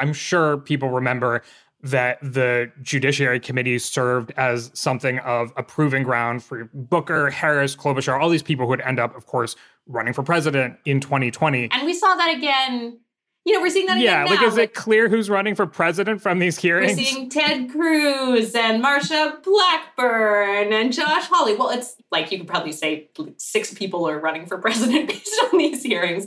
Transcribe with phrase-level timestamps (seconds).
[0.00, 1.42] I'm sure people remember
[1.82, 8.20] that the Judiciary Committee served as something of a proving ground for Booker, Harris, Klobuchar,
[8.20, 11.70] all these people who would end up, of course, running for president in 2020.
[11.72, 12.98] And we saw that again.
[13.46, 14.34] You know, we're seeing that yeah, again.
[14.34, 16.98] Yeah, like is it clear who's running for president from these hearings?
[16.98, 21.56] We're seeing Ted Cruz and Marsha Blackburn and Josh Hawley.
[21.56, 23.08] Well, it's like you could probably say
[23.38, 26.26] six people are running for president based on these hearings.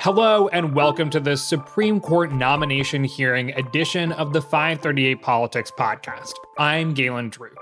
[0.00, 6.32] Hello and welcome to the Supreme Court nomination hearing edition of the 538 Politics podcast.
[6.56, 7.52] I'm Galen Druke.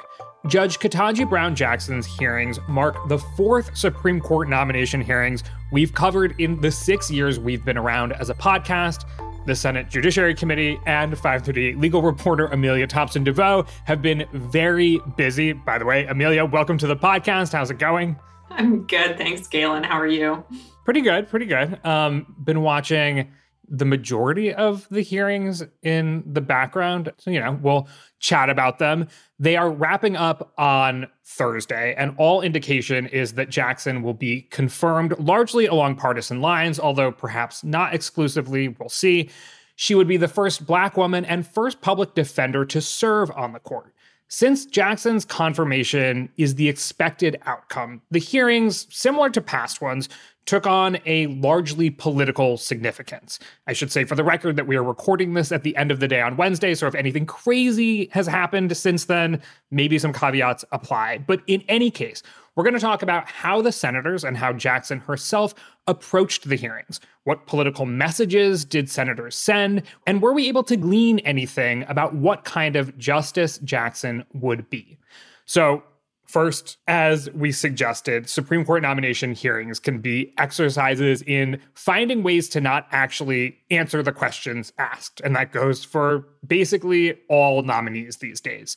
[0.46, 6.60] Judge Ketanji Brown Jackson's hearings mark the fourth Supreme Court nomination hearings we've covered in
[6.60, 9.04] the six years we've been around as a podcast.
[9.46, 15.54] The Senate Judiciary Committee and 538 legal reporter Amelia Thomson-DeVeaux have been very busy.
[15.54, 17.52] By the way, Amelia, welcome to the podcast.
[17.52, 18.16] How's it going?
[18.48, 19.18] I'm good.
[19.18, 19.82] Thanks, Galen.
[19.82, 20.44] How are you?
[20.88, 21.84] Pretty good, pretty good.
[21.84, 23.30] Um, been watching
[23.68, 27.12] the majority of the hearings in the background.
[27.18, 27.88] So, you know, we'll
[28.20, 29.06] chat about them.
[29.38, 35.12] They are wrapping up on Thursday, and all indication is that Jackson will be confirmed
[35.18, 38.68] largely along partisan lines, although perhaps not exclusively.
[38.68, 39.28] We'll see.
[39.76, 43.60] She would be the first Black woman and first public defender to serve on the
[43.60, 43.92] court.
[44.30, 50.10] Since Jackson's confirmation is the expected outcome, the hearings, similar to past ones,
[50.48, 53.38] took on a largely political significance.
[53.66, 56.00] I should say for the record that we are recording this at the end of
[56.00, 60.64] the day on Wednesday, so if anything crazy has happened since then, maybe some caveats
[60.72, 61.18] apply.
[61.18, 62.22] But in any case,
[62.56, 65.54] we're going to talk about how the senators and how Jackson herself
[65.86, 66.98] approached the hearings.
[67.24, 69.82] What political messages did senators send?
[70.06, 74.98] And were we able to glean anything about what kind of justice Jackson would be?
[75.44, 75.82] So,
[76.28, 82.60] First, as we suggested, Supreme Court nomination hearings can be exercises in finding ways to
[82.60, 85.22] not actually answer the questions asked.
[85.22, 88.76] And that goes for basically all nominees these days.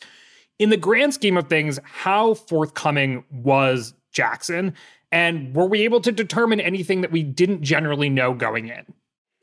[0.59, 4.73] In the grand scheme of things, how forthcoming was Jackson?
[5.11, 8.85] And were we able to determine anything that we didn't generally know going in?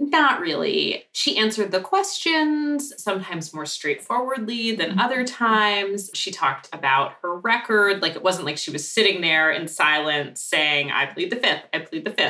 [0.01, 1.05] Not really.
[1.13, 6.11] She answered the questions, sometimes more straightforwardly than other times.
[6.15, 8.01] She talked about her record.
[8.01, 11.65] Like it wasn't like she was sitting there in silence saying, I plead the fifth,
[11.73, 12.29] I plead the 5th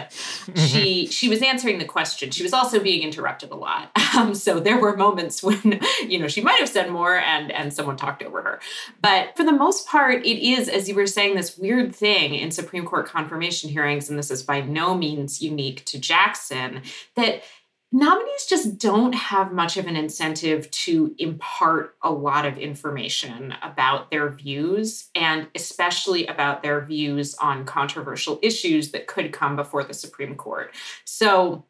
[0.57, 2.31] she she was answering the question.
[2.31, 3.91] She was also being interrupted a lot.
[4.17, 7.73] Um, so there were moments when, you know, she might have said more and and
[7.73, 8.59] someone talked over her.
[9.01, 12.51] But for the most part, it is, as you were saying, this weird thing in
[12.51, 16.83] Supreme Court confirmation hearings, and this is by no means unique to Jackson,
[17.15, 17.43] that
[17.91, 24.11] nominees just don't have much of an incentive to impart a lot of information about
[24.11, 29.95] their views and especially about their views on controversial issues that could come before the
[29.95, 30.75] Supreme Court.
[31.05, 31.65] So,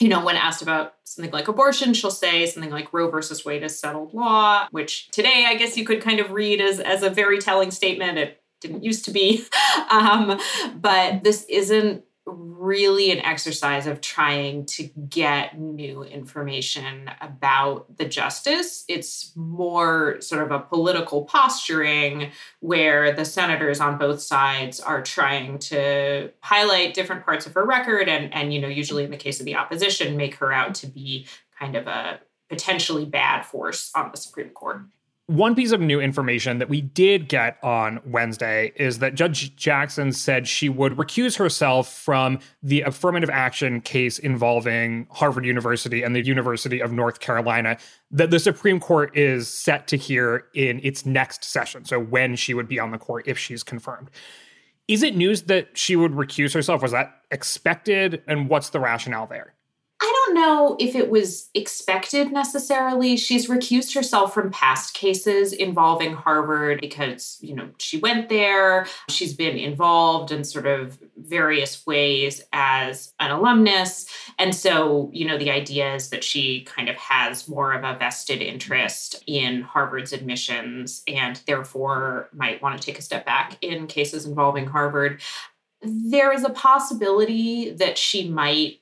[0.00, 3.62] you know, when asked about something like abortion, she'll say something like Roe versus Wade
[3.62, 7.10] is settled law, which today I guess you could kind of read as, as a
[7.10, 8.16] very telling statement.
[8.16, 9.44] It didn't used to be.
[9.90, 10.38] Um,
[10.74, 18.84] but this isn't really an exercise of trying to get new information about the justice.
[18.88, 22.30] It's more sort of a political posturing
[22.60, 28.08] where the senators on both sides are trying to highlight different parts of her record
[28.08, 30.86] and and you know usually in the case of the opposition make her out to
[30.86, 31.26] be
[31.58, 34.82] kind of a potentially bad force on the Supreme Court.
[35.28, 40.10] One piece of new information that we did get on Wednesday is that Judge Jackson
[40.10, 46.24] said she would recuse herself from the affirmative action case involving Harvard University and the
[46.24, 47.76] University of North Carolina
[48.10, 51.84] that the Supreme Court is set to hear in its next session.
[51.84, 54.08] So, when she would be on the court if she's confirmed.
[54.88, 56.80] Is it news that she would recuse herself?
[56.80, 58.22] Was that expected?
[58.26, 59.52] And what's the rationale there?
[60.00, 63.16] I don't know if it was expected necessarily.
[63.16, 68.86] She's recused herself from past cases involving Harvard because, you know, she went there.
[69.08, 74.06] She's been involved in sort of various ways as an alumnus.
[74.38, 77.98] And so, you know, the idea is that she kind of has more of a
[77.98, 83.88] vested interest in Harvard's admissions and therefore might want to take a step back in
[83.88, 85.20] cases involving Harvard.
[85.82, 88.80] There is a possibility that she might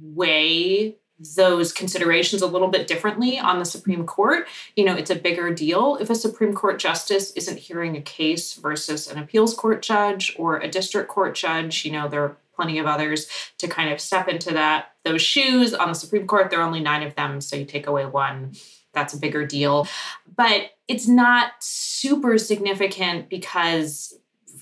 [0.00, 0.96] weigh
[1.36, 4.46] those considerations a little bit differently on the Supreme Court.
[4.74, 8.54] You know, it's a bigger deal if a Supreme Court justice isn't hearing a case
[8.54, 11.84] versus an appeals court judge or a district court judge.
[11.84, 13.26] You know, there are plenty of others
[13.58, 16.50] to kind of step into that those shoes on the Supreme Court.
[16.50, 18.52] There are only 9 of them, so you take away one,
[18.92, 19.88] that's a bigger deal.
[20.36, 24.18] But it's not super significant because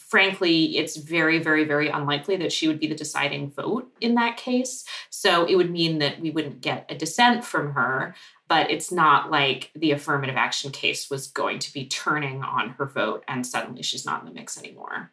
[0.09, 4.39] frankly, it's very, very, very unlikely that she would be the deciding vote in that
[4.39, 4.85] case.
[5.11, 8.15] So it would mean that we wouldn't get a dissent from her.
[8.49, 12.87] But it's not like the affirmative action case was going to be turning on her
[12.87, 15.13] vote and suddenly she's not in the mix anymore.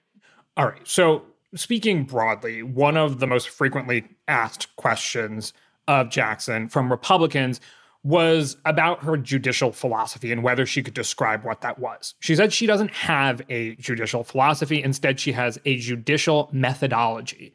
[0.55, 0.87] All right.
[0.87, 5.51] So, speaking broadly, one of the most frequently asked questions
[5.89, 7.59] of Jackson from Republicans
[8.05, 12.13] was about her judicial philosophy and whether she could describe what that was.
[12.19, 14.81] She said she doesn't have a judicial philosophy.
[14.83, 17.51] Instead, she has a judicial methodology.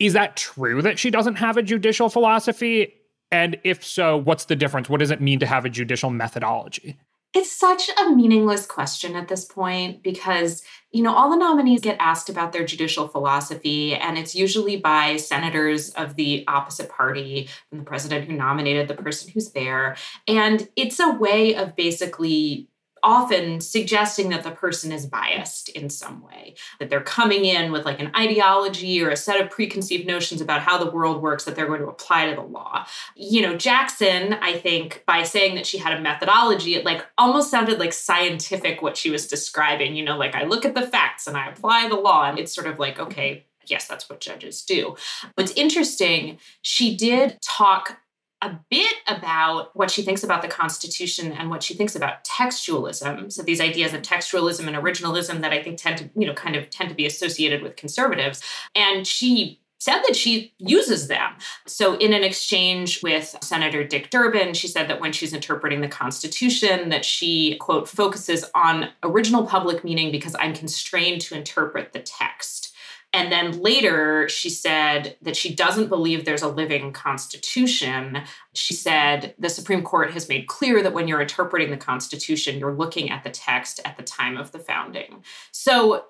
[0.00, 2.94] Is that true that she doesn't have a judicial philosophy?
[3.30, 4.88] And if so, what's the difference?
[4.88, 6.98] What does it mean to have a judicial methodology?
[7.34, 11.96] It's such a meaningless question at this point because, you know, all the nominees get
[11.98, 17.80] asked about their judicial philosophy, and it's usually by senators of the opposite party and
[17.80, 19.96] the president who nominated the person who's there.
[20.28, 22.68] And it's a way of basically
[23.02, 27.84] often suggesting that the person is biased in some way, that they're coming in with
[27.84, 31.56] like an ideology or a set of preconceived notions about how the world works that
[31.56, 32.86] they're going to apply to the law.
[33.16, 37.50] You know, Jackson, I think, by saying that she had a methodology, it like almost
[37.50, 39.96] sounded like scientific what she was describing.
[39.96, 42.54] You know, like I look at the facts and I apply the law, and it's
[42.54, 43.66] sort of like, okay, mm-hmm.
[43.66, 44.96] yes, that's what judges do.
[45.34, 47.98] What's interesting, she did talk
[48.42, 53.32] a bit about what she thinks about the Constitution and what she thinks about textualism.
[53.32, 56.56] So these ideas of textualism and originalism that I think tend to, you know, kind
[56.56, 58.42] of tend to be associated with conservatives.
[58.74, 61.32] And she said that she uses them.
[61.66, 65.88] So in an exchange with Senator Dick Durbin, she said that when she's interpreting the
[65.88, 71.98] Constitution, that she, quote, focuses on original public meaning because I'm constrained to interpret the
[72.00, 72.72] text.
[73.14, 78.22] And then later, she said that she doesn't believe there's a living constitution.
[78.54, 82.72] She said the Supreme Court has made clear that when you're interpreting the Constitution, you're
[82.72, 85.22] looking at the text at the time of the founding.
[85.50, 86.06] So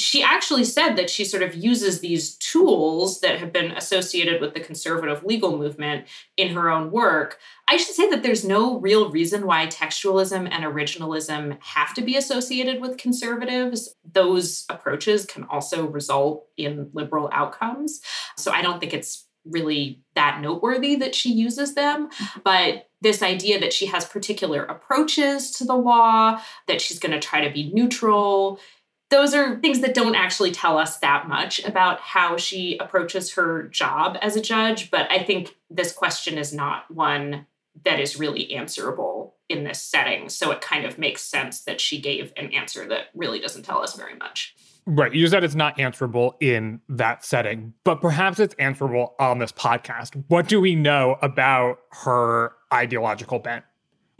[0.00, 4.54] she actually said that she sort of uses these tools that have been associated with
[4.54, 6.06] the conservative legal movement
[6.36, 7.38] in her own work.
[7.68, 12.16] I should say that there's no real reason why textualism and originalism have to be
[12.16, 13.94] associated with conservatives.
[14.10, 18.00] Those approaches can also result in liberal outcomes.
[18.36, 22.10] So I don't think it's really that noteworthy that she uses them.
[22.10, 22.40] Mm-hmm.
[22.44, 27.26] But this idea that she has particular approaches to the law, that she's going to
[27.26, 28.60] try to be neutral,
[29.10, 33.64] those are things that don't actually tell us that much about how she approaches her
[33.64, 34.90] job as a judge.
[34.90, 37.46] But I think this question is not one
[37.84, 40.28] that is really answerable in this setting.
[40.28, 43.82] So it kind of makes sense that she gave an answer that really doesn't tell
[43.82, 44.54] us very much.
[44.86, 45.12] Right.
[45.12, 50.22] You said it's not answerable in that setting, but perhaps it's answerable on this podcast.
[50.28, 53.64] What do we know about her ideological bent?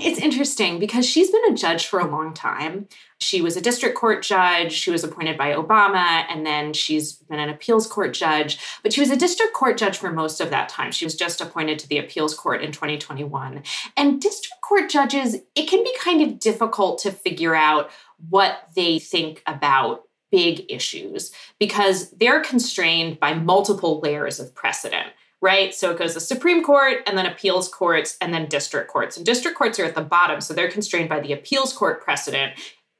[0.01, 2.89] It's interesting because she's been a judge for a long time.
[3.19, 4.73] She was a district court judge.
[4.73, 8.59] She was appointed by Obama, and then she's been an appeals court judge.
[8.83, 10.91] But she was a district court judge for most of that time.
[10.91, 13.63] She was just appointed to the appeals court in 2021.
[13.95, 17.91] And district court judges, it can be kind of difficult to figure out
[18.31, 25.09] what they think about big issues because they're constrained by multiple layers of precedent
[25.43, 25.75] right?
[25.75, 29.17] So it goes the Supreme Court and then appeals courts and then district courts.
[29.17, 32.53] And district courts are at the bottom, so they're constrained by the appeals court precedent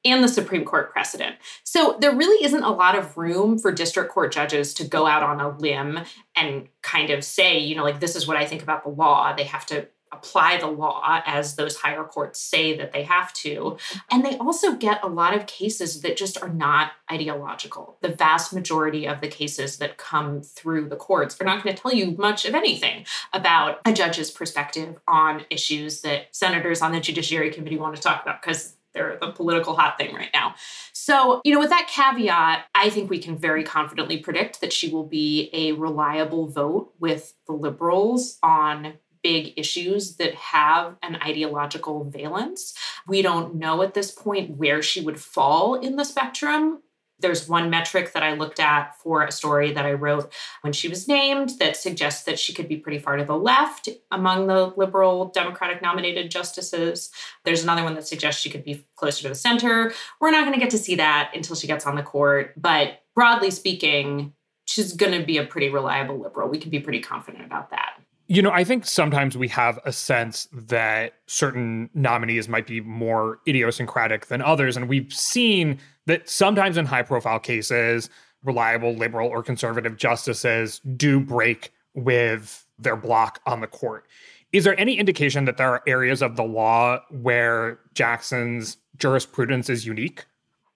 [0.05, 1.37] and the Supreme Court precedent.
[1.65, 5.23] So there really isn't a lot of room for district court judges to go out
[5.23, 6.01] on a limb
[6.35, 9.35] and kind of say, you know, like this is what I think about the law.
[9.35, 13.77] They have to apply the law as those higher courts say that they have to.
[14.11, 17.97] And they also get a lot of cases that just are not ideological.
[18.01, 21.81] The vast majority of the cases that come through the courts are not going to
[21.81, 27.01] tell you much of anything about a judge's perspective on issues that senators on the
[27.01, 30.55] Judiciary Committee want to talk about because they're the political hot thing right now.
[30.93, 34.91] So, you know, with that caveat, I think we can very confidently predict that she
[34.91, 42.05] will be a reliable vote with the liberals on big issues that have an ideological
[42.05, 42.75] valence.
[43.07, 46.83] We don't know at this point where she would fall in the spectrum.
[47.19, 50.89] There's one metric that I looked at for a story that I wrote when she
[50.89, 54.73] was named that suggests that she could be pretty far to the left among the
[54.77, 57.11] liberal Democratic nominated justices.
[57.45, 59.93] There's another one that suggests she could be closer to the center.
[60.19, 62.55] We're not going to get to see that until she gets on the court.
[62.57, 64.33] But broadly speaking,
[64.65, 66.49] she's going to be a pretty reliable liberal.
[66.49, 68.01] We can be pretty confident about that.
[68.31, 73.41] You know, I think sometimes we have a sense that certain nominees might be more
[73.49, 74.77] idiosyncratic than others.
[74.77, 78.09] And we've seen that sometimes in high profile cases,
[78.45, 84.07] reliable liberal or conservative justices do break with their block on the court.
[84.53, 89.85] Is there any indication that there are areas of the law where Jackson's jurisprudence is
[89.85, 90.25] unique?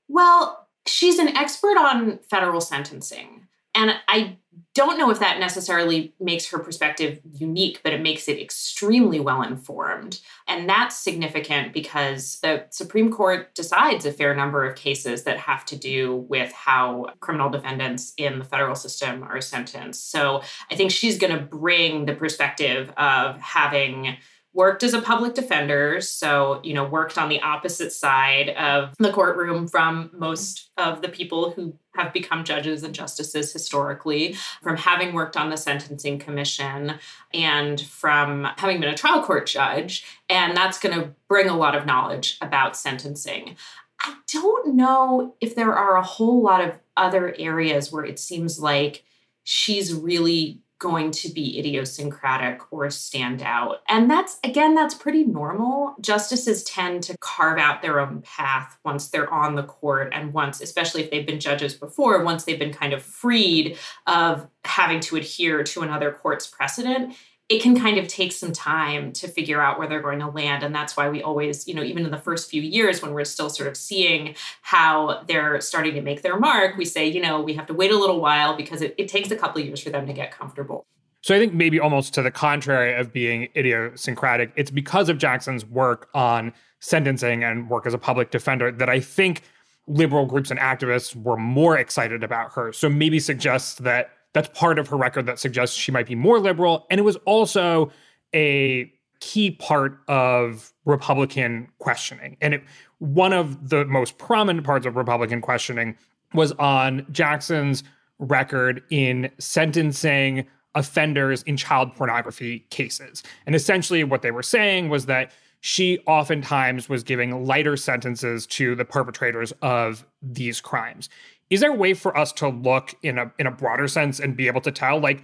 [0.08, 3.46] Well, She's an expert on federal sentencing.
[3.75, 4.37] And I
[4.75, 9.42] don't know if that necessarily makes her perspective unique, but it makes it extremely well
[9.42, 10.20] informed.
[10.49, 15.64] And that's significant because the Supreme Court decides a fair number of cases that have
[15.66, 20.11] to do with how criminal defendants in the federal system are sentenced.
[20.11, 24.16] So I think she's going to bring the perspective of having
[24.54, 29.12] worked as a public defender so you know worked on the opposite side of the
[29.12, 34.32] courtroom from most of the people who have become judges and justices historically
[34.62, 36.94] from having worked on the sentencing commission
[37.32, 41.75] and from having been a trial court judge and that's going to bring a lot
[41.75, 43.56] of knowledge about sentencing.
[44.00, 48.61] I don't know if there are a whole lot of other areas where it seems
[48.61, 49.04] like
[49.44, 53.78] she's really going to be idiosyncratic or stand out.
[53.88, 55.94] And that's, again, that's pretty normal.
[55.98, 60.60] Justices tend to carve out their own path once they're on the court and once,
[60.60, 65.16] especially if they've been judges before, once they've been kind of freed of having to
[65.16, 67.14] adhere to another court's precedent
[67.50, 70.62] it can kind of take some time to figure out where they're going to land.
[70.62, 73.24] And that's why we always, you know, even in the first few years when we're
[73.24, 77.42] still sort of seeing how they're starting to make their mark, we say, you know,
[77.42, 79.90] we have to wait a little while because it, it takes a couple years for
[79.90, 80.86] them to get comfortable.
[81.20, 85.66] So I think maybe almost to the contrary of being idiosyncratic, it's because of Jackson's
[85.66, 89.42] work on sentencing and work as a public defender that I think
[89.86, 92.72] liberal groups and activists were more excited about her.
[92.72, 96.38] So maybe suggests that that's part of her record that suggests she might be more
[96.38, 96.86] liberal.
[96.90, 97.90] And it was also
[98.34, 102.36] a key part of Republican questioning.
[102.42, 102.64] And it,
[102.98, 105.96] one of the most prominent parts of Republican questioning
[106.34, 107.84] was on Jackson's
[108.18, 113.22] record in sentencing offenders in child pornography cases.
[113.46, 118.74] And essentially, what they were saying was that she oftentimes was giving lighter sentences to
[118.74, 121.08] the perpetrators of these crimes
[121.50, 124.36] is there a way for us to look in a in a broader sense and
[124.36, 125.22] be able to tell like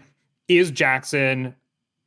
[0.49, 1.55] is Jackson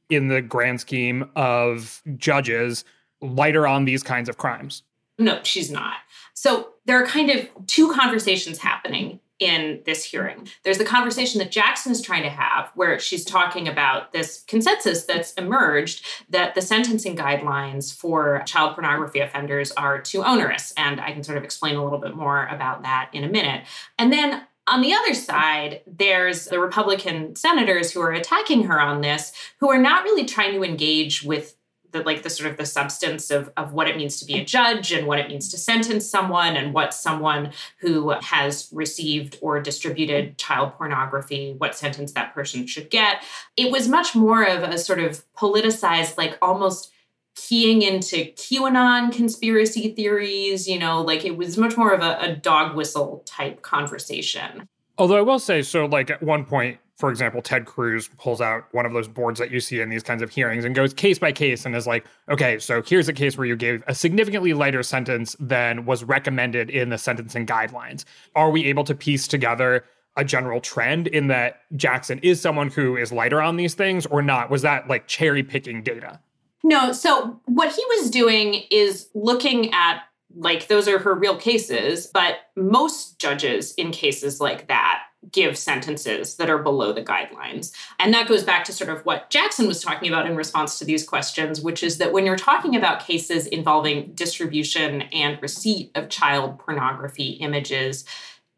[0.10, 2.84] in the grand scheme of judges
[3.22, 4.84] lighter on these kinds of crimes?
[5.18, 5.96] No, she's not.
[6.34, 10.48] So there are kind of two conversations happening in this hearing.
[10.64, 15.06] There's the conversation that Jackson is trying to have, where she's talking about this consensus
[15.06, 20.74] that's emerged that the sentencing guidelines for child pornography offenders are too onerous.
[20.78, 23.66] And I can sort of explain a little bit more about that in a minute.
[23.98, 29.02] And then on the other side, there's the Republican senators who are attacking her on
[29.02, 31.56] this, who are not really trying to engage with
[31.94, 34.44] the like the sort of the substance of, of what it means to be a
[34.44, 39.62] judge and what it means to sentence someone and what someone who has received or
[39.62, 43.24] distributed child pornography what sentence that person should get.
[43.56, 46.92] It was much more of a sort of politicized like almost
[47.36, 52.36] keying into qanon conspiracy theories you know like it was much more of a, a
[52.36, 57.42] dog whistle type conversation although i will say so like at one point for example,
[57.42, 60.30] Ted Cruz pulls out one of those boards that you see in these kinds of
[60.30, 63.48] hearings and goes case by case and is like, okay, so here's a case where
[63.48, 68.06] you gave a significantly lighter sentence than was recommended in the sentencing guidelines.
[68.36, 69.84] Are we able to piece together
[70.16, 74.22] a general trend in that Jackson is someone who is lighter on these things or
[74.22, 74.52] not?
[74.52, 76.20] Was that like cherry picking data?
[76.64, 76.94] No.
[76.94, 80.04] So what he was doing is looking at
[80.36, 86.36] like those are her real cases, but most judges in cases like that give sentences
[86.36, 87.72] that are below the guidelines.
[88.00, 90.86] And that goes back to sort of what Jackson was talking about in response to
[90.86, 96.10] these questions, which is that when you're talking about cases involving distribution and receipt of
[96.10, 98.06] child pornography images,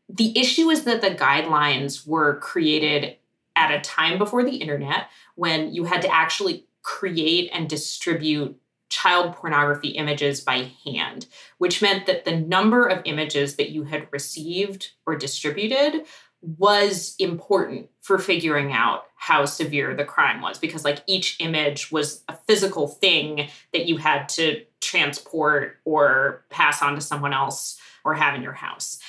[0.09, 3.17] the issue is that the guidelines were created
[3.55, 8.59] at a time before the internet when you had to actually create and distribute
[8.95, 14.07] child pornography images by hand, which meant that the number of images that you had
[14.11, 16.05] received or distributed
[16.41, 22.23] was important for figuring out how severe the crime was because like each image was
[22.29, 28.13] a physical thing that you had to transport or pass on to someone else or
[28.13, 28.99] have in your house.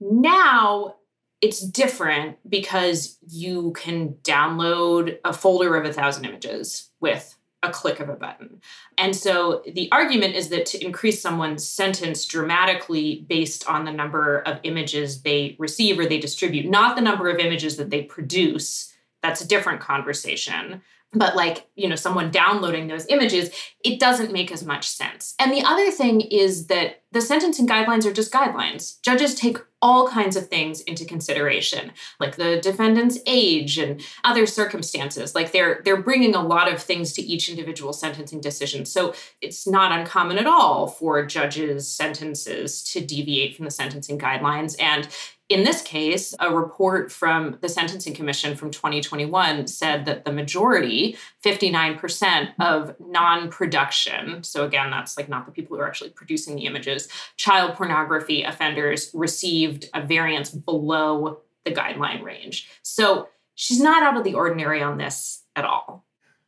[0.00, 0.94] Now
[1.42, 7.36] it's different because you can download a folder of a thousand images with
[7.68, 8.60] a click of a button.
[8.98, 14.38] And so the argument is that to increase someone's sentence dramatically based on the number
[14.40, 18.92] of images they receive or they distribute, not the number of images that they produce,
[19.22, 20.82] that's a different conversation.
[21.12, 23.50] But like, you know, someone downloading those images,
[23.84, 25.34] it doesn't make as much sense.
[25.38, 29.00] And the other thing is that the sentencing guidelines are just guidelines.
[29.02, 35.32] Judges take all kinds of things into consideration, like the defendant's age and other circumstances.
[35.32, 38.84] Like they're they're bringing a lot of things to each individual sentencing decision.
[38.84, 44.74] So it's not uncommon at all for judges' sentences to deviate from the sentencing guidelines.
[44.80, 45.08] And
[45.50, 51.18] in this case, a report from the Sentencing Commission from 2021 said that the majority,
[51.44, 56.56] 59% of non production, so again, that's like not the people who are actually producing
[56.56, 57.03] the images,
[57.36, 62.68] child pornography offenders received a variance below the guideline range.
[62.82, 66.04] So she's not out of the ordinary on this at all.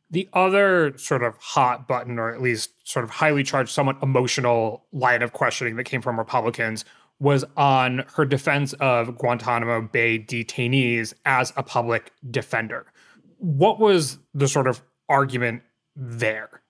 [0.09, 4.85] The other sort of hot button, or at least sort of highly charged, somewhat emotional
[4.93, 6.85] line of questioning that came from Republicans
[7.19, 12.85] was on her defense of Guantanamo Bay detainees as a public defender.
[13.39, 15.63] What was the sort of argument
[15.95, 16.61] there?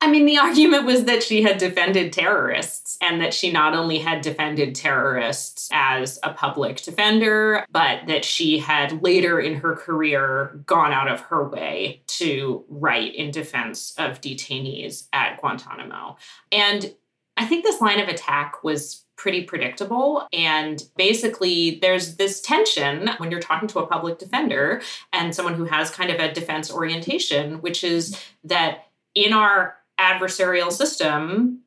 [0.00, 3.98] I mean, the argument was that she had defended terrorists and that she not only
[3.98, 10.60] had defended terrorists as a public defender, but that she had later in her career
[10.66, 16.16] gone out of her way to write in defense of detainees at Guantanamo.
[16.52, 16.94] And
[17.36, 20.26] I think this line of attack was pretty predictable.
[20.32, 24.80] And basically, there's this tension when you're talking to a public defender
[25.12, 30.72] and someone who has kind of a defense orientation, which is that in our adversarial
[30.72, 31.60] system,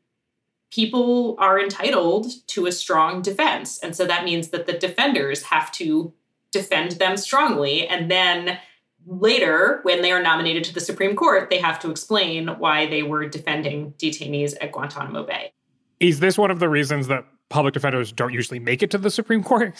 [0.71, 3.79] people are entitled to a strong defense.
[3.79, 6.13] And so that means that the defenders have to
[6.51, 7.87] defend them strongly.
[7.87, 8.59] And then
[9.05, 13.03] later, when they are nominated to the Supreme Court, they have to explain why they
[13.03, 15.51] were defending detainees at Guantanamo Bay.
[15.99, 19.11] Is this one of the reasons that public defenders don't usually make it to the
[19.11, 19.75] Supreme Court,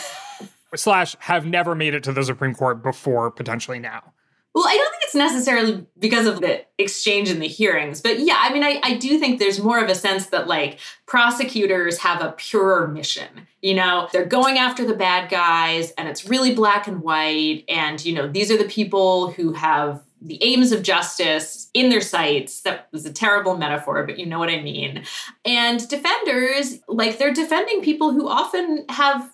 [0.74, 4.12] slash, have never made it to the Supreme Court before, potentially now.
[4.54, 8.38] Well, I don't think it's necessarily because of the exchange in the hearings, but yeah,
[8.40, 12.22] I mean, I, I do think there's more of a sense that like prosecutors have
[12.22, 13.46] a purer mission.
[13.62, 17.64] You know, they're going after the bad guys and it's really black and white.
[17.68, 22.00] And, you know, these are the people who have the aims of justice in their
[22.00, 22.62] sights.
[22.62, 25.04] That was a terrible metaphor, but you know what I mean.
[25.44, 29.30] And defenders, like they're defending people who often have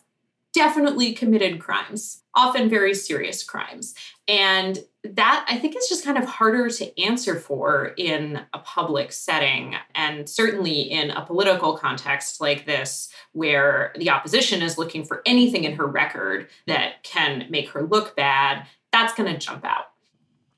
[0.52, 3.94] definitely committed crimes, often very serious crimes.
[4.28, 9.12] And that I think is just kind of harder to answer for in a public
[9.12, 15.23] setting, and certainly in a political context like this, where the opposition is looking for
[15.26, 18.67] anything in her record that can make her look bad.
[18.93, 19.86] That's going to jump out.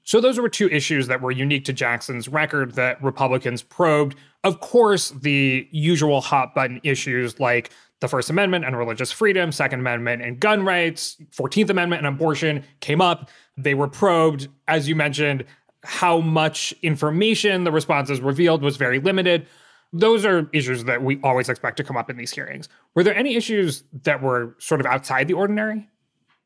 [0.04, 4.14] So those were two issues that were unique to Jackson's record that Republicans probed.
[4.46, 9.80] Of course, the usual hot button issues like the First Amendment and religious freedom, Second
[9.80, 13.28] Amendment and gun rights, 14th Amendment and abortion came up.
[13.56, 14.46] They were probed.
[14.68, 15.44] As you mentioned,
[15.82, 19.48] how much information the responses revealed was very limited.
[19.92, 22.68] Those are issues that we always expect to come up in these hearings.
[22.94, 25.88] Were there any issues that were sort of outside the ordinary?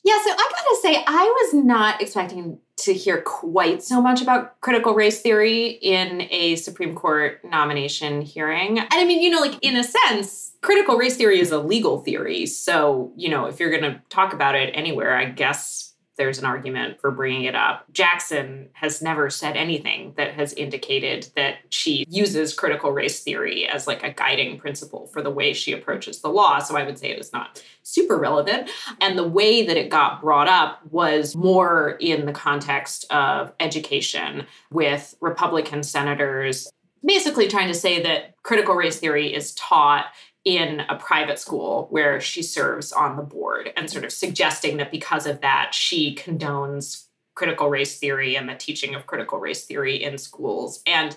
[0.02, 4.58] Yeah, so I gotta say, I was not expecting to hear quite so much about
[4.62, 8.78] critical race theory in a Supreme Court nomination hearing.
[8.78, 12.00] And I mean, you know, like in a sense, critical race theory is a legal
[12.00, 12.46] theory.
[12.46, 15.89] So, you know, if you're to talk about it anywhere, I guess
[16.20, 17.90] there's an argument for bringing it up.
[17.94, 23.86] Jackson has never said anything that has indicated that she uses critical race theory as
[23.86, 26.58] like a guiding principle for the way she approaches the law.
[26.58, 28.68] So I would say it is not super relevant.
[29.00, 34.46] And the way that it got brought up was more in the context of education
[34.70, 36.70] with Republican senators
[37.02, 40.06] basically trying to say that critical race theory is taught
[40.44, 44.90] in a private school where she serves on the board and sort of suggesting that
[44.90, 50.02] because of that, she condones critical race theory and the teaching of critical race theory
[50.02, 50.82] in schools.
[50.86, 51.16] And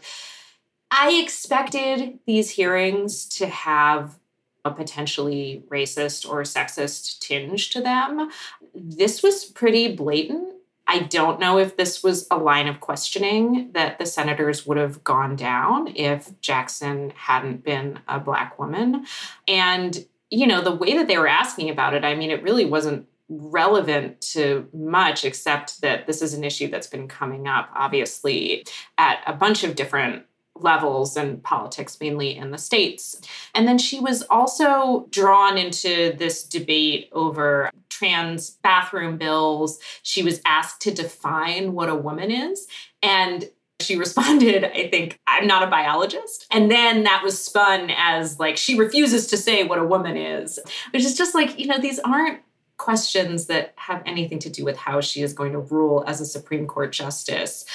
[0.91, 4.19] I expected these hearings to have
[4.65, 8.29] a potentially racist or sexist tinge to them.
[8.73, 10.53] This was pretty blatant
[10.87, 15.03] I don't know if this was a line of questioning that the senators would have
[15.03, 19.05] gone down if Jackson hadn't been a Black woman.
[19.47, 22.65] And, you know, the way that they were asking about it, I mean, it really
[22.65, 28.65] wasn't relevant to much except that this is an issue that's been coming up, obviously,
[28.97, 33.19] at a bunch of different levels and politics, mainly in the States.
[33.55, 37.71] And then she was also drawn into this debate over
[38.03, 39.79] trans bathroom bills.
[40.01, 42.67] She was asked to define what a woman is.
[43.01, 46.45] And she responded, I think, I'm not a biologist.
[46.51, 50.59] And then that was spun as like, she refuses to say what a woman is,
[50.91, 52.41] which is just like, you know, these aren't
[52.77, 56.25] questions that have anything to do with how she is going to rule as a
[56.25, 57.65] Supreme Court justice.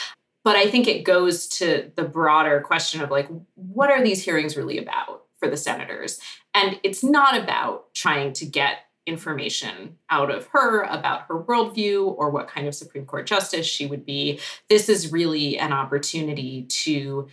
[0.44, 4.56] But I think it goes to the broader question of like, what are these hearings
[4.56, 5.22] really about?
[5.38, 6.20] for the senators.
[6.54, 12.30] And it's not about trying to get information out of her about her worldview or
[12.30, 14.38] what kind of Supreme Court justice she would be.
[14.68, 17.28] This is really an opportunity to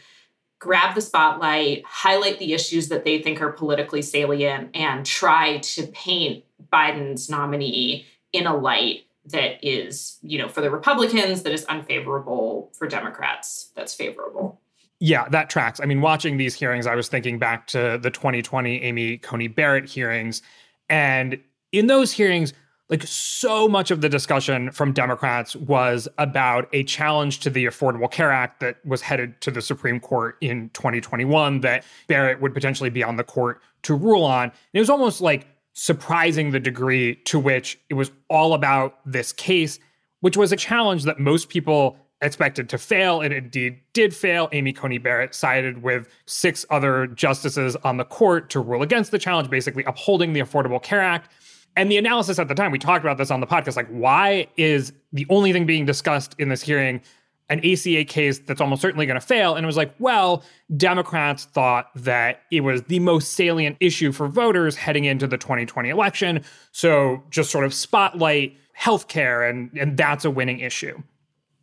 [0.60, 5.86] grab the spotlight, highlight the issues that they think are politically salient, and try to
[5.88, 11.66] paint Biden's nominee in a light that is, you know, for the Republicans, that is
[11.66, 14.60] unfavorable, for Democrats, that's favorable.
[15.00, 15.80] Yeah, that tracks.
[15.82, 19.86] I mean, watching these hearings, I was thinking back to the 2020 Amy Coney Barrett
[19.86, 20.42] hearings.
[20.90, 21.40] And
[21.76, 22.54] in those hearings,
[22.90, 28.10] like so much of the discussion from Democrats was about a challenge to the Affordable
[28.10, 32.90] Care Act that was headed to the Supreme Court in 2021 that Barrett would potentially
[32.90, 34.44] be on the court to rule on.
[34.44, 39.34] And it was almost like surprising the degree to which it was all about this
[39.34, 39.80] case,
[40.22, 43.22] which was a challenge that most people expected to fail.
[43.22, 44.48] It indeed did fail.
[44.52, 49.20] Amy Coney Barrett sided with six other justices on the court to rule against the
[49.20, 51.32] challenge, basically upholding the Affordable Care Act.
[51.76, 54.48] And the analysis at the time, we talked about this on the podcast like, why
[54.58, 57.02] is the only thing being discussed in this hearing
[57.50, 59.56] an ACA case that's almost certainly going to fail?
[59.56, 60.44] And it was like, well,
[60.78, 65.90] Democrats thought that it was the most salient issue for voters heading into the 2020
[65.90, 66.44] election.
[66.72, 71.02] So just sort of spotlight healthcare, and, and that's a winning issue.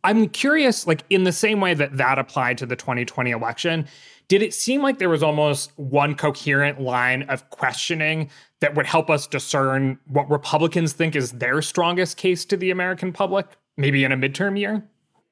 [0.03, 3.87] I'm curious, like, in the same way that that applied to the 2020 election,
[4.27, 8.29] did it seem like there was almost one coherent line of questioning
[8.63, 13.11] that would help us discern what Republicans think is their strongest case to the American
[13.11, 13.45] public,
[13.75, 14.87] maybe in a midterm year?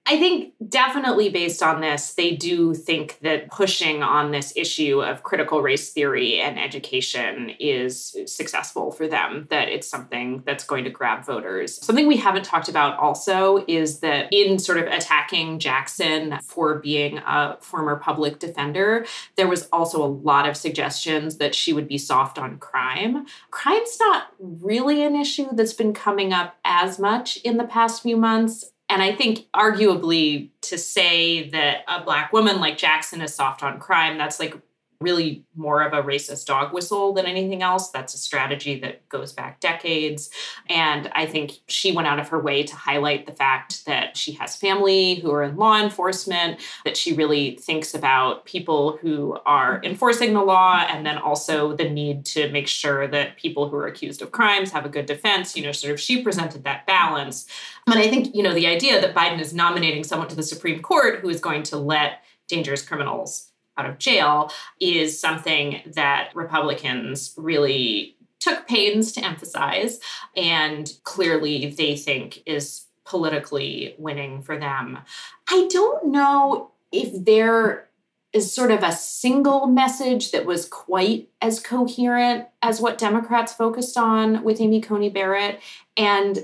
[0.07, 5.21] I think definitely based on this, they do think that pushing on this issue of
[5.21, 10.89] critical race theory and education is successful for them, that it's something that's going to
[10.89, 11.83] grab voters.
[11.85, 17.19] Something we haven't talked about also is that in sort of attacking Jackson for being
[17.19, 19.05] a former public defender,
[19.37, 23.27] there was also a lot of suggestions that she would be soft on crime.
[23.51, 28.17] Crime's not really an issue that's been coming up as much in the past few
[28.17, 28.65] months.
[28.91, 33.79] And I think, arguably, to say that a Black woman like Jackson is soft on
[33.79, 34.53] crime, that's like
[35.01, 37.89] really more of a racist dog whistle than anything else.
[37.89, 40.29] That's a strategy that goes back decades.
[40.69, 44.33] And I think she went out of her way to highlight the fact that she
[44.33, 49.81] has family who are in law enforcement, that she really thinks about people who are
[49.83, 53.87] enforcing the law, and then also the need to make sure that people who are
[53.87, 55.57] accused of crimes have a good defense.
[55.57, 57.47] You know, sort of she presented that balance.
[57.85, 60.81] But I think, you know, the idea that Biden is nominating someone to the Supreme
[60.81, 67.33] Court who is going to let dangerous criminals out of jail is something that Republicans
[67.37, 69.99] really took pains to emphasize
[70.35, 74.99] and clearly they think is politically winning for them.
[75.47, 77.87] I don't know if there
[78.33, 83.97] is sort of a single message that was quite as coherent as what Democrats focused
[83.97, 85.59] on with Amy Coney Barrett.
[85.97, 86.39] And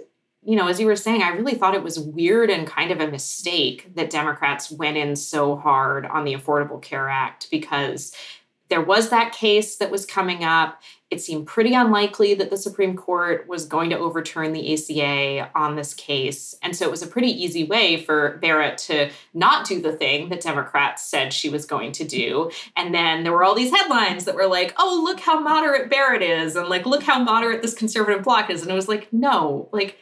[0.48, 3.02] you know, as you were saying, I really thought it was weird and kind of
[3.02, 8.16] a mistake that Democrats went in so hard on the Affordable Care Act because
[8.70, 10.82] there was that case that was coming up.
[11.12, 15.76] It seemed pretty unlikely that the Supreme Court was going to overturn the ACA on
[15.76, 16.56] this case.
[16.64, 20.30] And so it was a pretty easy way for Barrett to not do the thing
[20.30, 22.52] that Democrats said she was going to do.
[22.78, 26.22] And then there were all these headlines that were like, oh, look how moderate Barrett
[26.22, 26.56] is.
[26.56, 28.62] And like, look how moderate this conservative bloc is.
[28.62, 29.98] And it was like, no, like,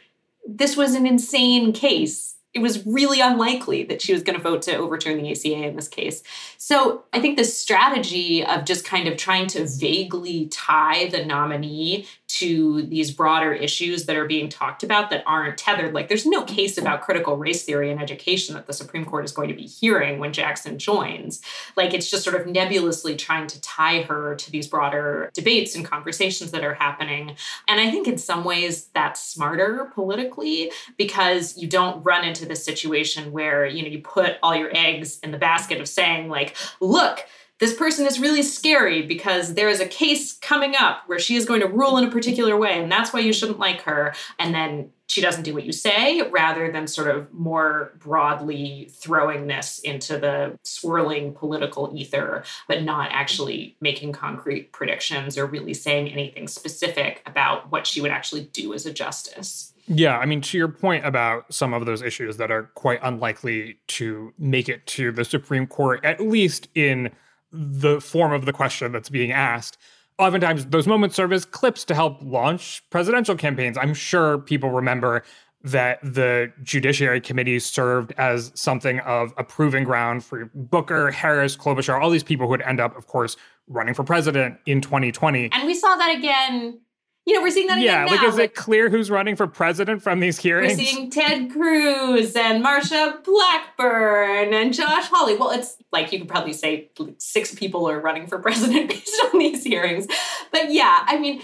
[0.47, 2.35] this was an insane case.
[2.53, 5.75] It was really unlikely that she was going to vote to overturn the ACA in
[5.75, 6.23] this case.
[6.57, 12.07] So I think the strategy of just kind of trying to vaguely tie the nominee
[12.39, 15.93] to these broader issues that are being talked about that aren't tethered.
[15.93, 19.31] Like, there's no case about critical race theory in education that the Supreme Court is
[19.31, 21.41] going to be hearing when Jackson joins.
[21.77, 25.85] Like, it's just sort of nebulously trying to tie her to these broader debates and
[25.85, 27.37] conversations that are happening.
[27.69, 32.65] And I think in some ways that's smarter politically because you don't run into this
[32.65, 36.57] situation where, you know, you put all your eggs in the basket of saying, like,
[36.81, 37.25] look,
[37.59, 41.45] this person is really scary because there is a case coming up where she is
[41.45, 44.13] going to rule in a particular way, and that's why you shouldn't like her.
[44.37, 49.47] And then she doesn't do what you say, rather than sort of more broadly throwing
[49.47, 56.09] this into the swirling political ether, but not actually making concrete predictions or really saying
[56.09, 59.71] anything specific about what she would actually do as a justice.
[59.87, 63.77] Yeah, I mean, to your point about some of those issues that are quite unlikely
[63.89, 67.11] to make it to the Supreme Court, at least in
[67.55, 69.77] the form of the question that's being asked.
[70.17, 73.77] Oftentimes, those moments serve as clips to help launch presidential campaigns.
[73.77, 75.23] I'm sure people remember
[75.63, 81.99] that the Judiciary Committee served as something of a proving ground for Booker, Harris, Klobuchar,
[81.99, 83.35] all these people who would end up, of course,
[83.67, 85.49] running for president in 2020.
[85.51, 86.79] And we saw that again
[87.25, 88.15] you know, we're seeing that yeah, again.
[88.15, 90.77] Yeah, like, is it clear who's running for president from these hearings?
[90.77, 95.35] We're seeing Ted Cruz and Marsha Blackburn and Josh Hawley.
[95.35, 99.39] Well, it's like you could probably say six people are running for president based on
[99.39, 100.05] these hearings.
[100.51, 101.41] But yeah, I mean,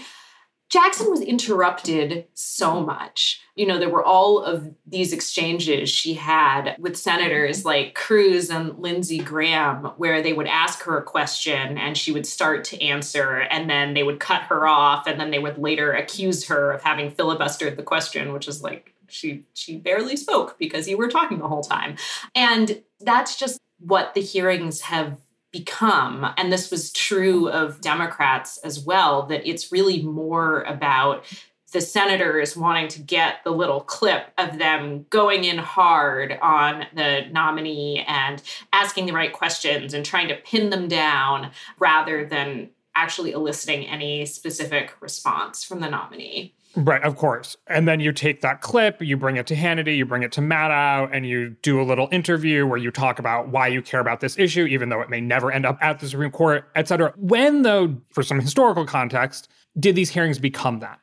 [0.72, 3.42] Jackson was interrupted so much.
[3.56, 7.68] You know, there were all of these exchanges she had with senators mm-hmm.
[7.68, 12.26] like Cruz and Lindsey Graham, where they would ask her a question and she would
[12.26, 15.92] start to answer, and then they would cut her off, and then they would later
[15.92, 20.88] accuse her of having filibustered the question, which is like she she barely spoke because
[20.88, 21.96] you were talking the whole time.
[22.34, 25.18] And that's just what the hearings have
[25.52, 31.24] become, and this was true of Democrats as well, that it's really more about
[31.72, 37.26] the senators wanting to get the little clip of them going in hard on the
[37.30, 43.32] nominee and asking the right questions and trying to pin them down rather than actually
[43.32, 46.54] eliciting any specific response from the nominee.
[46.74, 47.56] Right, of course.
[47.66, 50.40] And then you take that clip, you bring it to Hannity, you bring it to
[50.40, 54.20] Maddow, and you do a little interview where you talk about why you care about
[54.20, 57.12] this issue, even though it may never end up at the Supreme Court, et cetera.
[57.16, 60.98] When, though, for some historical context, did these hearings become that?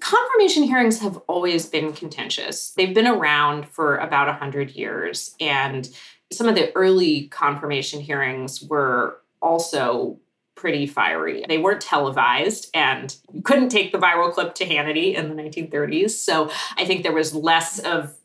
[0.00, 2.70] Confirmation hearings have always been contentious.
[2.70, 5.34] They've been around for about 100 years.
[5.38, 5.88] And
[6.32, 10.18] some of the early confirmation hearings were also
[10.54, 11.44] pretty fiery.
[11.48, 16.10] They weren't televised and you couldn't take the viral clip to Hannity in the 1930s.
[16.10, 18.16] So I think there was less of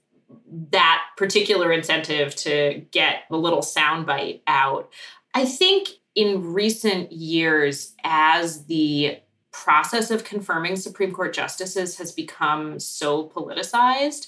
[0.71, 4.91] that particular incentive to get the little soundbite out.
[5.33, 9.19] I think in recent years, as the
[9.51, 14.27] process of confirming Supreme Court justices has become so politicized,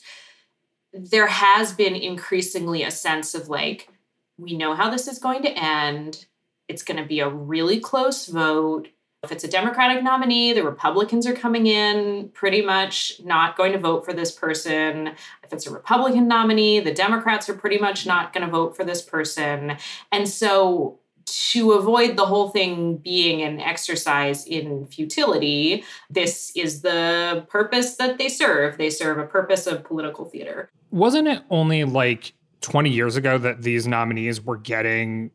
[0.94, 3.90] there has been increasingly a sense of like,
[4.38, 6.26] we know how this is going to end.
[6.72, 8.88] It's going to be a really close vote.
[9.24, 13.78] If it's a Democratic nominee, the Republicans are coming in pretty much not going to
[13.78, 15.08] vote for this person.
[15.44, 18.86] If it's a Republican nominee, the Democrats are pretty much not going to vote for
[18.86, 19.76] this person.
[20.14, 27.46] And so, to avoid the whole thing being an exercise in futility, this is the
[27.50, 28.78] purpose that they serve.
[28.78, 30.72] They serve a purpose of political theater.
[30.90, 35.32] Wasn't it only like 20 years ago that these nominees were getting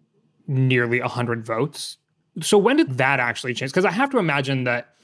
[0.46, 1.98] nearly 100 votes.
[2.42, 3.72] So when did that actually change?
[3.72, 4.94] Because I have to imagine that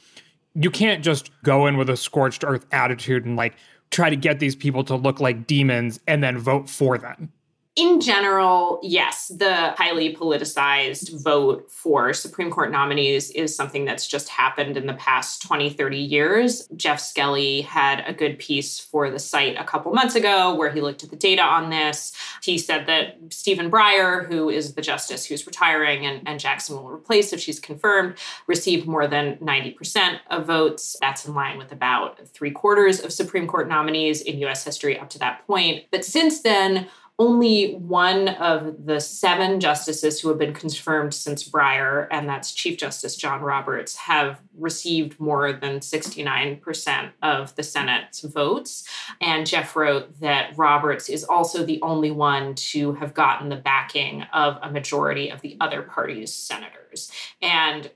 [0.55, 3.55] you can't just go in with a scorched earth attitude and like
[3.91, 7.33] try to get these people to look like demons and then vote for them
[7.75, 14.29] in general, yes, the highly politicized vote for Supreme Court nominees is something that's just
[14.29, 16.69] happened in the past 20, 30 years.
[16.77, 20.83] Jeff Skelley had a good piece for the site a couple months ago where he
[20.83, 22.13] looked at the data on this.
[22.43, 26.91] He said that Stephen Breyer, who is the justice who's retiring and, and Jackson will
[26.91, 30.95] replace if she's confirmed, received more than 90% of votes.
[31.01, 35.09] That's in line with about three quarters of Supreme Court nominees in US history up
[35.11, 35.87] to that point.
[35.91, 36.89] But since then,
[37.23, 42.77] only one of the seven justices who have been confirmed since Breyer, and that's Chief
[42.77, 48.89] Justice John Roberts, have received more than 69% of the Senate's votes.
[49.21, 54.23] And Jeff wrote that Roberts is also the only one to have gotten the backing
[54.33, 57.13] of a majority of the other party's senators.
[57.41, 57.89] And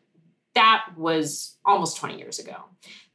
[0.54, 2.62] that was almost 20 years ago.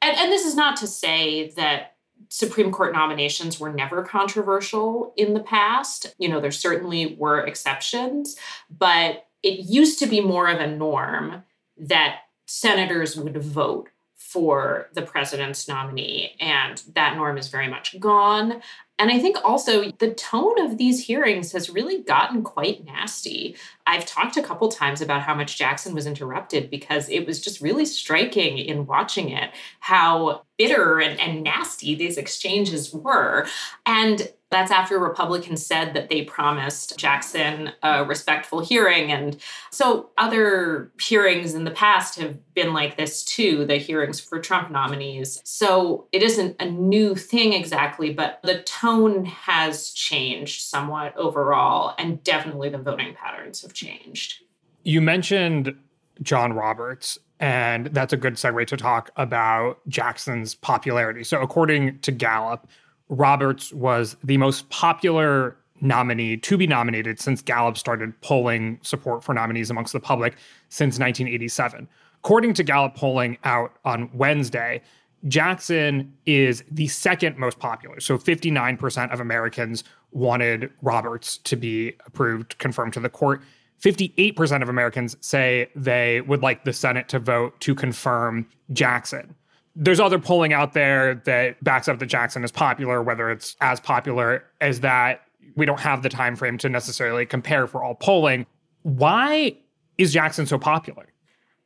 [0.01, 1.90] And, and this is not to say that
[2.29, 6.15] Supreme Court nominations were never controversial in the past.
[6.17, 8.35] You know, there certainly were exceptions,
[8.69, 11.43] but it used to be more of a norm
[11.77, 16.35] that senators would vote for the president's nominee.
[16.39, 18.61] And that norm is very much gone.
[19.01, 23.55] And I think also the tone of these hearings has really gotten quite nasty.
[23.87, 27.61] I've talked a couple times about how much Jackson was interrupted because it was just
[27.61, 33.47] really striking in watching it how bitter and, and nasty these exchanges were.
[33.87, 39.11] And that's after Republicans said that they promised Jackson a respectful hearing.
[39.11, 39.37] And
[39.71, 44.69] so other hearings in the past have been like this too, the hearings for Trump
[44.69, 45.41] nominees.
[45.45, 52.23] So it isn't a new thing exactly, but the tone has changed somewhat overall, and
[52.23, 54.43] definitely the voting patterns have changed.
[54.83, 55.75] You mentioned
[56.21, 57.17] John Roberts.
[57.39, 61.23] And that's a good segue to talk about Jackson's popularity.
[61.23, 62.67] So, according to Gallup,
[63.11, 69.33] Roberts was the most popular nominee to be nominated since Gallup started polling support for
[69.33, 70.33] nominees amongst the public
[70.69, 71.89] since 1987.
[72.23, 74.81] According to Gallup polling out on Wednesday,
[75.27, 77.99] Jackson is the second most popular.
[77.99, 83.41] So 59% of Americans wanted Roberts to be approved, confirmed to the court.
[83.81, 89.35] 58% of Americans say they would like the Senate to vote to confirm Jackson.
[89.75, 93.79] There's other polling out there that backs up that Jackson is popular, whether it's as
[93.79, 95.21] popular as that.
[95.55, 98.45] We don't have the time frame to necessarily compare for all polling.
[98.83, 99.55] Why
[99.97, 101.07] is Jackson so popular?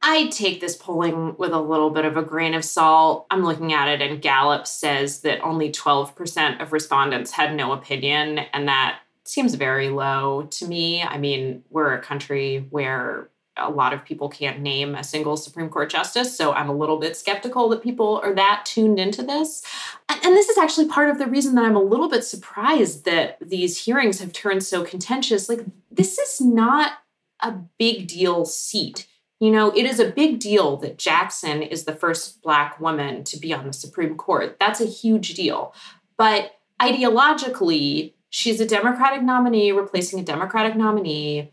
[0.01, 3.25] I take this polling with a little bit of a grain of salt.
[3.31, 8.39] I'm looking at it, and Gallup says that only 12% of respondents had no opinion,
[8.53, 11.01] and that seems very low to me.
[11.01, 15.69] I mean, we're a country where a lot of people can't name a single Supreme
[15.69, 16.35] Court justice.
[16.37, 19.63] So I'm a little bit skeptical that people are that tuned into this.
[20.09, 23.37] And this is actually part of the reason that I'm a little bit surprised that
[23.41, 25.47] these hearings have turned so contentious.
[25.47, 26.93] Like, this is not
[27.41, 29.07] a big deal seat.
[29.39, 33.37] You know, it is a big deal that Jackson is the first Black woman to
[33.37, 34.57] be on the Supreme Court.
[34.59, 35.73] That's a huge deal.
[36.17, 41.51] But ideologically, she's a Democratic nominee replacing a Democratic nominee.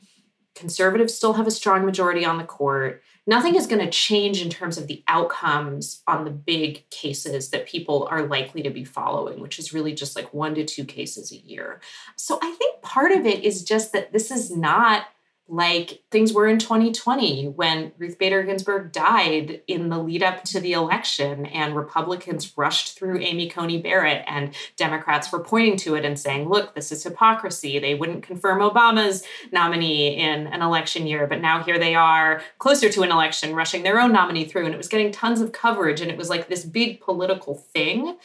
[0.54, 3.02] Conservatives still have a strong majority on the court.
[3.26, 7.66] Nothing is going to change in terms of the outcomes on the big cases that
[7.66, 11.32] people are likely to be following, which is really just like one to two cases
[11.32, 11.80] a year.
[12.16, 15.06] So I think part of it is just that this is not
[15.48, 20.60] like things were in 2020 when Ruth Bader Ginsburg died in the lead up to
[20.60, 26.04] the election, and Republicans rushed through Amy Coney Barrett, and Democrats were pointing to it
[26.04, 27.78] and saying, Look, this is hypocrisy.
[27.78, 32.88] They wouldn't confirm Obama's nominee in an election year, but now here they are, closer
[32.88, 34.66] to an election, rushing their own nominee through.
[34.66, 38.16] And it was getting tons of coverage, and it was like this big political thing.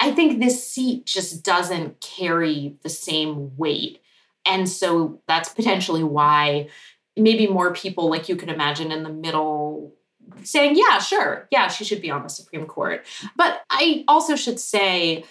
[0.00, 4.00] I think this seat just doesn't carry the same weight
[4.46, 6.68] and so that's potentially why
[7.16, 9.94] maybe more people, like you can imagine, in the middle
[10.42, 13.06] saying, yeah, sure, yeah, she should be on the Supreme Court.
[13.36, 15.24] But I also should say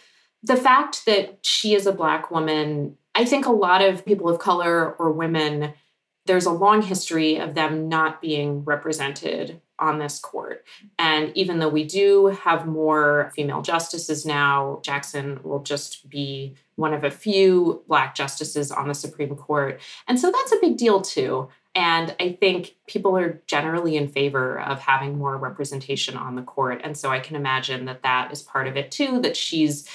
[0.44, 4.40] the fact that she is a Black woman, I think a lot of people of
[4.40, 5.74] color or women,
[6.26, 10.66] there's a long history of them not being represented on this court.
[10.98, 16.94] And even though we do have more female justices now, Jackson will just be one
[16.94, 19.82] of a few Black justices on the Supreme Court.
[20.08, 21.50] And so that's a big deal too.
[21.76, 26.82] And I think people are generally in favor of having more representation on the court.
[26.84, 29.88] And so I can imagine that that is part of it too, that she's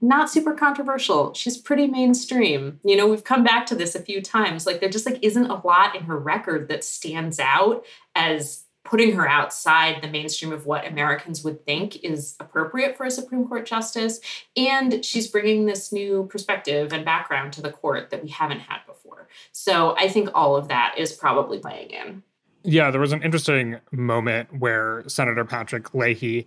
[0.00, 1.34] not super controversial.
[1.34, 2.80] She's pretty mainstream.
[2.84, 4.66] You know, we've come back to this a few times.
[4.66, 7.84] Like there just like isn't a lot in her record that stands out
[8.14, 13.10] as putting her outside the mainstream of what Americans would think is appropriate for a
[13.10, 14.20] Supreme Court justice.
[14.56, 18.78] And she's bringing this new perspective and background to the court that we haven't had
[18.86, 19.28] before.
[19.52, 22.22] So I think all of that is probably playing in.
[22.62, 26.46] Yeah, there was an interesting moment where Senator Patrick Leahy,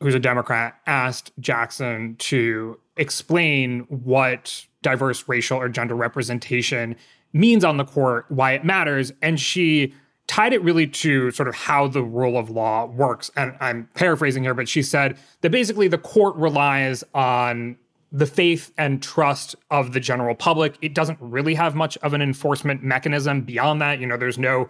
[0.00, 6.96] who's a Democrat, asked Jackson to explain what diverse racial or gender representation
[7.32, 9.12] means on the court, why it matters.
[9.22, 9.94] And she
[10.26, 13.30] tied it really to sort of how the rule of law works.
[13.36, 17.76] And I'm paraphrasing here, but she said that basically the court relies on
[18.12, 20.76] the faith and trust of the general public.
[20.80, 24.00] It doesn't really have much of an enforcement mechanism beyond that.
[24.00, 24.68] You know, there's no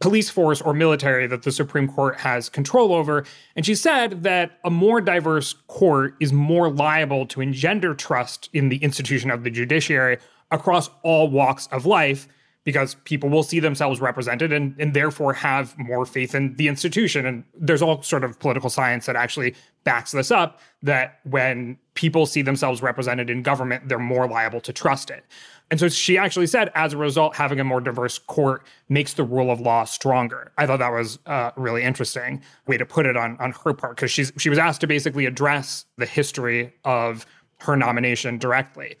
[0.00, 3.24] police force or military that the Supreme Court has control over.
[3.56, 8.68] And she said that a more diverse court is more liable to engender trust in
[8.68, 10.18] the institution of the judiciary
[10.50, 12.28] across all walks of life
[12.64, 17.24] because people will see themselves represented and, and therefore have more faith in the institution.
[17.24, 22.26] And there's all sort of political science that actually backs this up that when people
[22.26, 25.24] see themselves represented in government, they're more liable to trust it.
[25.70, 29.22] And so she actually said, as a result, having a more diverse court makes the
[29.22, 30.50] rule of law stronger.
[30.56, 33.96] I thought that was a really interesting way to put it on, on her part,
[33.96, 37.26] because she's she was asked to basically address the history of
[37.58, 38.96] her nomination directly.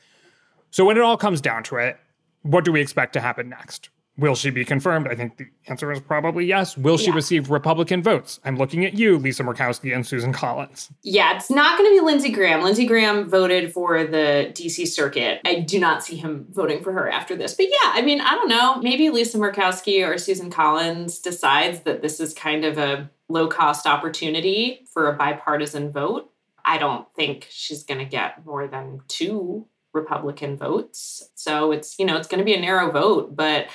[0.70, 1.98] So when it all comes down to it,
[2.42, 3.88] what do we expect to happen next?
[4.18, 5.06] Will she be confirmed?
[5.06, 6.76] I think the answer is probably yes.
[6.76, 7.14] Will she yeah.
[7.14, 8.40] receive Republican votes?
[8.44, 10.90] I'm looking at you, Lisa Murkowski and Susan Collins.
[11.04, 12.62] Yeah, it's not going to be Lindsey Graham.
[12.62, 15.40] Lindsey Graham voted for the DC circuit.
[15.44, 17.54] I do not see him voting for her after this.
[17.54, 18.82] But yeah, I mean, I don't know.
[18.82, 23.86] Maybe Lisa Murkowski or Susan Collins decides that this is kind of a low cost
[23.86, 26.28] opportunity for a bipartisan vote.
[26.64, 31.30] I don't think she's going to get more than two Republican votes.
[31.34, 33.68] So it's, you know, it's going to be a narrow vote, but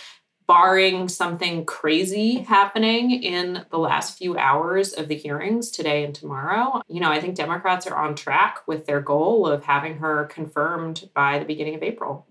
[0.48, 6.82] barring something crazy happening in the last few hours of the hearings today and tomorrow,
[6.88, 11.10] you know, I think Democrats are on track with their goal of having her confirmed
[11.14, 12.28] by the beginning of April.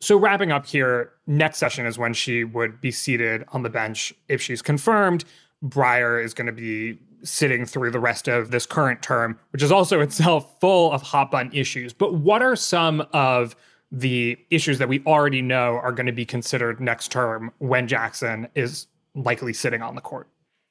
[0.00, 4.12] So, wrapping up here, next session is when she would be seated on the bench
[4.28, 5.24] if she's confirmed.
[5.64, 9.70] Breyer is going to be sitting through the rest of this current term, which is
[9.70, 11.92] also itself full of hot button issues.
[11.92, 13.54] But what are some of
[13.92, 18.48] the issues that we already know are going to be considered next term when Jackson
[18.54, 20.28] is likely sitting on the court.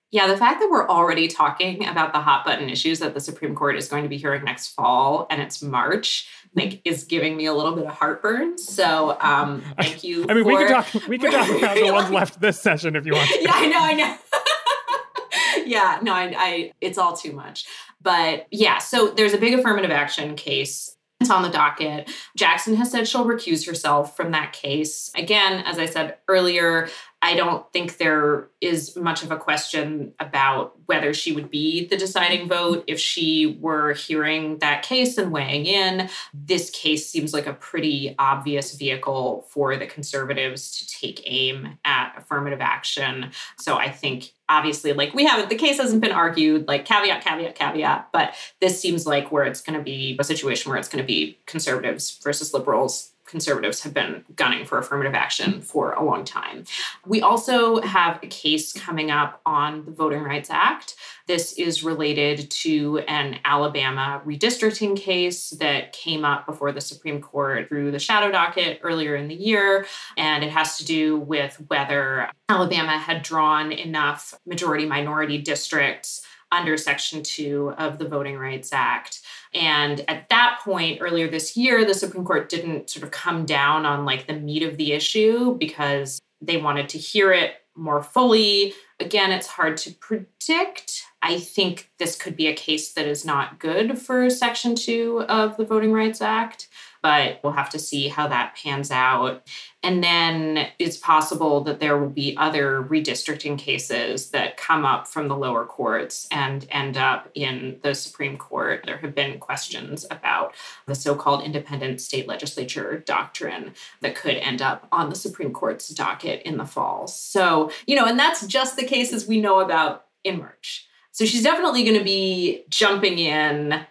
[0.10, 3.56] Yeah, the fact that we're already talking about the hot button issues that the Supreme
[3.56, 7.46] Court is going to be hearing next fall and it's March, like is giving me
[7.46, 8.58] a little bit of heartburn.
[8.58, 10.26] So um thank you.
[10.30, 12.98] I mean, for, we could talk we could talk about the ones left this session
[12.98, 13.30] if you want.
[13.30, 13.42] To.
[13.42, 15.66] Yeah, I know, I know.
[15.66, 17.66] yeah, no, I, I it's all too much.
[18.02, 20.98] But yeah, so there's a big affirmative action case
[21.32, 22.12] on the docket.
[22.36, 25.12] Jackson has said she'll recuse herself from that case.
[25.16, 26.90] Again, as I said earlier,
[27.24, 31.96] I don't think there is much of a question about whether she would be the
[31.96, 36.10] deciding vote if she were hearing that case and weighing in.
[36.34, 42.16] This case seems like a pretty obvious vehicle for the conservatives to take aim at
[42.18, 43.32] affirmative action.
[43.58, 47.56] So I think obviously like we haven't the case hasn't been argued like caveat caveat
[47.56, 51.02] caveat but this seems like where it's going to be a situation where it's going
[51.02, 56.26] to be conservatives versus liberals conservatives have been gunning for affirmative action for a long
[56.26, 56.66] time.
[57.06, 60.96] We also have a case coming up on the Voting Rights Act.
[61.28, 67.70] This is related to an Alabama redistricting case that came up before the Supreme Court
[67.70, 69.86] through the shadow docket earlier in the year.
[70.18, 76.22] And it has to do with whether Alabama had drawn enough majority minority districts
[76.52, 79.22] under Section 2 of the Voting Rights Act
[79.54, 83.86] and at that point, earlier this year, the Supreme Court didn't sort of come down
[83.86, 88.74] on like the meat of the issue because they wanted to hear it more fully.
[89.00, 91.04] Again, it's hard to predict.
[91.22, 95.58] I think this could be a case that is not good for Section 2 of
[95.58, 96.68] the Voting Rights Act
[97.02, 99.48] but we'll have to see how that pans out.
[99.84, 105.28] And then it's possible that there will be other redistricting cases that come up from
[105.28, 108.84] the lower courts and end up in the Supreme Court.
[108.86, 110.54] There have been questions about
[110.86, 115.90] the so called independent state legislature doctrine that could end up on the Supreme Court's
[115.90, 117.08] docket in the fall.
[117.08, 120.88] So, you know, and that's just the cases we know about in March.
[121.12, 123.86] So she's definitely going to be jumping in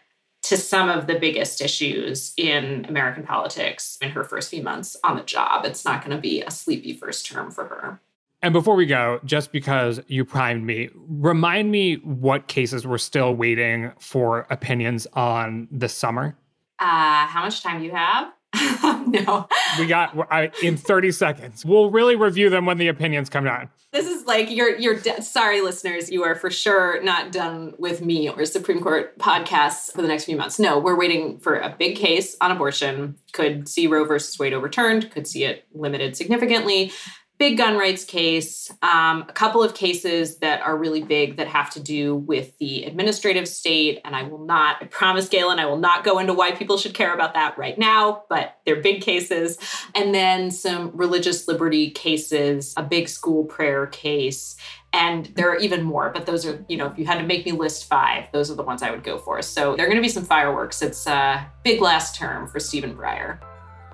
[0.51, 5.16] to some of the biggest issues in American politics in her first few months on
[5.16, 5.64] the job.
[5.64, 8.01] It's not going to be a sleepy first term for her.
[8.42, 13.32] And before we go, just because you primed me, remind me what cases we're still
[13.32, 16.36] waiting for opinions on this summer.
[16.80, 18.32] Uh, how much time do you have?
[19.07, 19.46] no.
[19.78, 21.64] We got I, in 30 seconds.
[21.64, 23.70] We'll really review them when the opinions come down.
[23.92, 28.03] This is like you're you're de- sorry listeners, you are for sure not done with
[28.03, 30.61] me or Supreme Court podcasts for the next few months.
[30.61, 33.16] No, we're waiting for a big case on abortion.
[33.32, 36.92] Could see Roe versus Wade overturned, could see it limited significantly
[37.41, 41.70] big gun rights case, um, a couple of cases that are really big that have
[41.70, 43.99] to do with the administrative state.
[44.05, 46.93] And I will not, I promise, Galen, I will not go into why people should
[46.93, 49.57] care about that right now, but they're big cases.
[49.95, 54.55] And then some religious liberty cases, a big school prayer case.
[54.93, 57.47] And there are even more, but those are, you know, if you had to make
[57.47, 59.41] me list five, those are the ones I would go for.
[59.41, 60.82] So there are going to be some fireworks.
[60.82, 63.38] It's a big last term for Stephen Breyer.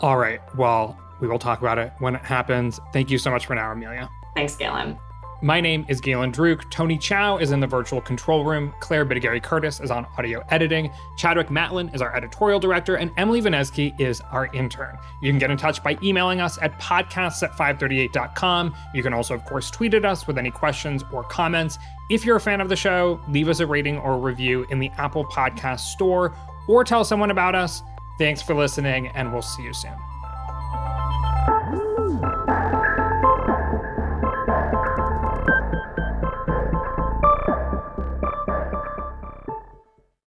[0.01, 0.40] All right.
[0.57, 2.81] Well, we will talk about it when it happens.
[2.93, 4.09] Thank you so much for now, Amelia.
[4.35, 4.99] Thanks, Galen.
[5.43, 6.69] My name is Galen Druke.
[6.71, 8.73] Tony Chow is in the virtual control room.
[8.81, 10.91] Claire Bidigare-Curtis is on audio editing.
[11.19, 14.97] Chadwick Matlin is our editorial director, and Emily Vanesky is our intern.
[15.21, 18.75] You can get in touch by emailing us at podcasts at 538.com.
[18.95, 21.79] You can also, of course, tweet at us with any questions or comments.
[22.09, 24.91] If you're a fan of the show, leave us a rating or review in the
[24.97, 26.35] Apple Podcast Store
[26.67, 27.83] or tell someone about us.
[28.19, 29.97] Thanks for listening, and we'll see you soon.
[30.77, 31.26] Thank you.